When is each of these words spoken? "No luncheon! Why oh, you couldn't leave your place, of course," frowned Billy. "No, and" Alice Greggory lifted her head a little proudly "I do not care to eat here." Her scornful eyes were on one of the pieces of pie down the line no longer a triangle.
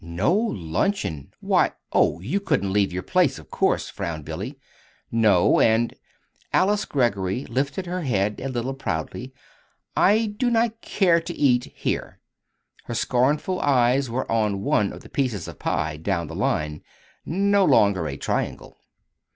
"No 0.03 0.33
luncheon! 0.33 1.31
Why 1.41 1.73
oh, 1.93 2.19
you 2.21 2.39
couldn't 2.39 2.73
leave 2.73 2.91
your 2.91 3.03
place, 3.03 3.37
of 3.37 3.51
course," 3.51 3.87
frowned 3.87 4.25
Billy. 4.25 4.57
"No, 5.11 5.59
and" 5.59 5.93
Alice 6.51 6.85
Greggory 6.85 7.45
lifted 7.45 7.85
her 7.85 8.01
head 8.01 8.39
a 8.41 8.49
little 8.49 8.73
proudly 8.73 9.31
"I 9.95 10.33
do 10.39 10.49
not 10.49 10.81
care 10.81 11.21
to 11.21 11.35
eat 11.35 11.65
here." 11.75 12.19
Her 12.85 12.95
scornful 12.95 13.59
eyes 13.61 14.09
were 14.09 14.25
on 14.31 14.63
one 14.63 14.91
of 14.91 15.01
the 15.01 15.07
pieces 15.09 15.47
of 15.47 15.59
pie 15.59 15.97
down 15.97 16.25
the 16.25 16.33
line 16.35 16.81
no 17.23 17.63
longer 17.63 18.07
a 18.07 18.17
triangle. 18.17 18.79